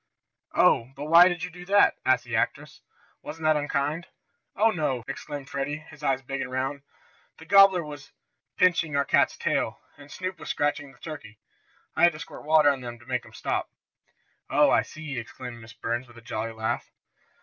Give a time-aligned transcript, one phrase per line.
[0.55, 2.81] "Oh, but why did you do that?" asked the actress.
[3.21, 4.07] "Wasn't that unkind?"
[4.55, 6.81] "Oh, no!" exclaimed Freddie, his eyes big and round.
[7.37, 8.11] "The gobbler was
[8.57, 11.37] pinching our cat's tail, and Snoop was scratching the turkey.
[11.95, 13.69] I had to squirt water on them to make them stop."
[14.49, 16.89] "Oh, I see!" exclaimed Miss Burns with a jolly laugh.